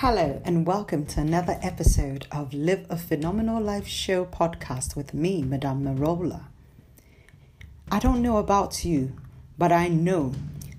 [0.00, 5.42] Hello, and welcome to another episode of Live a Phenomenal Life Show podcast with me,
[5.42, 6.42] Madame Marola.
[7.90, 9.14] I don't know about you,
[9.56, 10.34] but I know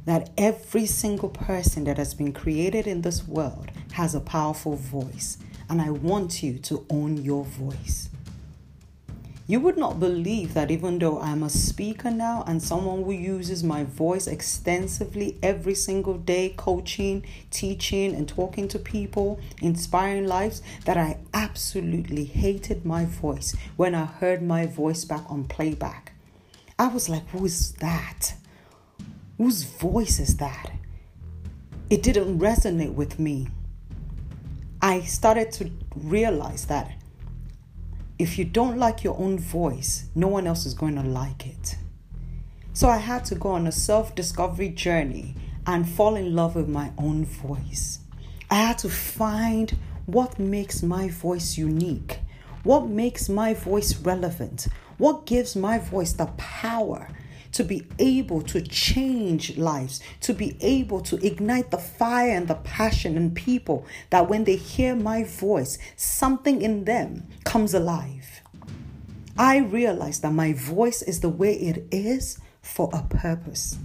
[0.05, 5.39] that every single person that has been created in this world has a powerful voice,
[5.67, 8.09] and I want you to own your voice.
[9.49, 13.63] You would not believe that even though I'm a speaker now and someone who uses
[13.63, 20.97] my voice extensively every single day, coaching, teaching, and talking to people, inspiring lives, that
[20.97, 26.11] I absolutely hated my voice when I heard my voice back on playback.
[26.77, 28.33] I was like, who is that?
[29.37, 30.73] Whose voice is that?
[31.89, 33.47] It didn't resonate with me.
[34.81, 36.91] I started to realize that
[38.19, 41.77] if you don't like your own voice, no one else is going to like it.
[42.73, 45.35] So I had to go on a self discovery journey
[45.65, 47.99] and fall in love with my own voice.
[48.49, 52.19] I had to find what makes my voice unique,
[52.63, 57.09] what makes my voice relevant, what gives my voice the power
[57.53, 62.55] to be able to change lives, to be able to ignite the fire and the
[62.55, 68.41] passion in people that when they hear my voice, something in them comes alive.
[69.37, 73.77] I realize that my voice is the way it is for a purpose.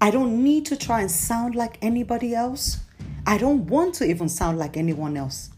[0.00, 2.78] I don't need to try and sound like anybody else.
[3.26, 5.50] I don't want to even sound like anyone else.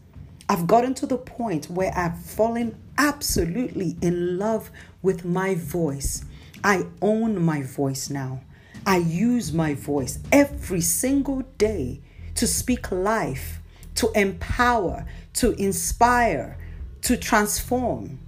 [0.49, 6.25] I've gotten to the point where I've fallen absolutely in love with my voice.
[6.63, 8.41] I own my voice now.
[8.85, 12.01] I use my voice every single day
[12.35, 13.59] to speak life,
[13.95, 16.57] to empower, to inspire,
[17.01, 18.19] to transform.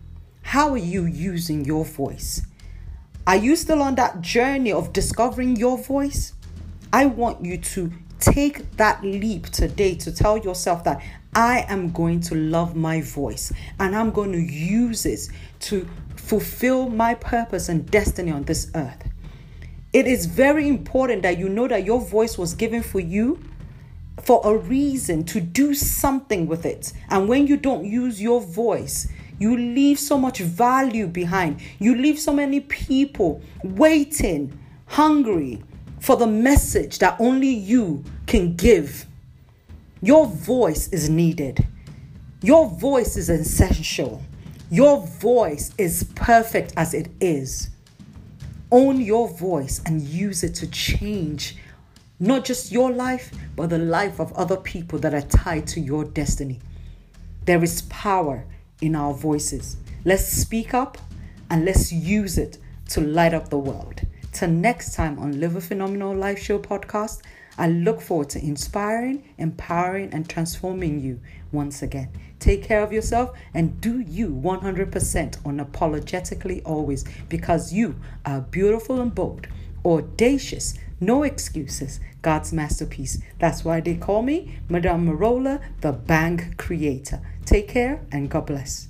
[0.41, 2.41] How are you using your voice?
[3.25, 6.33] Are you still on that journey of discovering your voice?
[6.91, 7.91] I want you to
[8.23, 11.03] take that leap today to tell yourself that
[11.35, 15.27] I am going to love my voice and I'm going to use it
[15.61, 19.09] to fulfill my purpose and destiny on this earth.
[19.91, 23.43] It is very important that you know that your voice was given for you
[24.21, 26.93] for a reason to do something with it.
[27.09, 29.07] And when you don't use your voice,
[29.37, 31.59] you leave so much value behind.
[31.79, 35.61] You leave so many people waiting, hungry
[36.03, 39.05] for the message that only you can give.
[40.01, 41.65] Your voice is needed.
[42.41, 44.21] Your voice is essential.
[44.69, 47.69] Your voice is perfect as it is.
[48.69, 51.55] Own your voice and use it to change
[52.19, 56.03] not just your life, but the life of other people that are tied to your
[56.03, 56.59] destiny.
[57.45, 58.43] There is power
[58.81, 59.77] in our voices.
[60.03, 60.97] Let's speak up
[61.49, 62.57] and let's use it
[62.89, 64.01] to light up the world.
[64.33, 67.21] Till next time on Live a Phenomenal Life Show podcast,
[67.55, 71.19] I look forward to inspiring, empowering, and transforming you
[71.51, 72.09] once again.
[72.39, 79.13] Take care of yourself and do you 100% unapologetically always because you are beautiful and
[79.13, 79.45] bold,
[79.85, 83.19] audacious, no excuses, God's masterpiece.
[83.37, 87.21] That's why they call me Madame Marola, the Bang Creator.
[87.45, 88.87] Take care and God bless.